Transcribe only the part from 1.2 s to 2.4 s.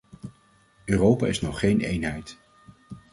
is nog geen eenheid.